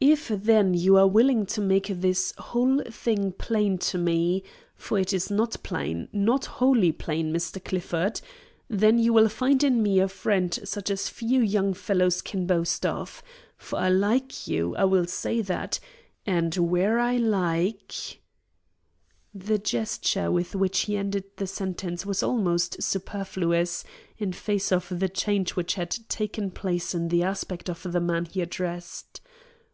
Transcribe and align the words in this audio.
If 0.00 0.28
then 0.28 0.72
you 0.72 0.96
are 0.96 1.06
willing 1.06 1.44
to 1.46 1.60
make 1.60 1.88
this 1.88 2.32
whole 2.38 2.82
thing 2.84 3.32
plain 3.32 3.76
to 3.78 3.98
me 3.98 4.42
for 4.74 4.98
it 4.98 5.12
is 5.12 5.30
not 5.30 5.62
plain 5.62 6.08
not 6.12 6.46
wholly 6.46 6.92
plain, 6.92 7.32
Mr. 7.32 7.62
Clifford 7.62 8.20
then 8.68 8.98
you 8.98 9.12
will 9.12 9.28
find 9.28 9.62
in 9.64 9.82
me 9.82 9.98
a 10.00 10.08
friend 10.08 10.58
such 10.64 10.90
as 10.90 11.08
few 11.10 11.42
young 11.42 11.74
fellows 11.74 12.22
can 12.22 12.46
boast 12.46 12.86
of, 12.86 13.22
for 13.58 13.78
I 13.78 13.88
like 13.90 14.46
you 14.46 14.74
I 14.76 14.84
will 14.84 15.06
say 15.06 15.42
that 15.42 15.78
and 16.24 16.54
where 16.56 16.98
I 16.98 17.16
like" 17.18 18.20
The 19.34 19.58
gesture 19.58 20.30
with 20.30 20.54
which 20.54 20.80
he 20.80 20.96
ended 20.96 21.24
the 21.36 21.46
sentence 21.46 22.06
was 22.06 22.22
almost 22.22 22.82
superfluous, 22.82 23.84
in 24.18 24.32
face 24.32 24.72
of 24.72 24.86
the 24.98 25.08
change 25.08 25.50
which 25.56 25.74
had 25.74 25.90
taken 26.08 26.50
place 26.50 26.94
in 26.94 27.08
the 27.08 27.22
aspect 27.24 27.68
of 27.68 27.82
the 27.92 28.00
man 28.00 28.24
he 28.26 28.40
addressed. 28.40 29.20